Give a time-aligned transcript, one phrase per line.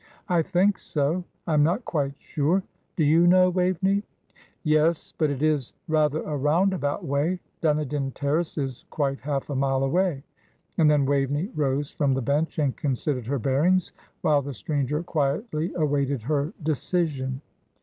[0.27, 1.23] "I think so.
[1.45, 2.63] I am not quite sure.
[2.95, 4.01] Do you know, Waveney?"
[4.63, 7.39] "Yes, but it is rather a roundabout way.
[7.61, 10.23] Dunedin Terrace is quite half a mile away;"
[10.79, 15.71] and then Waveney rose from the bench and considered her bearings, while the stranger quietly
[15.75, 17.39] awaited her decision.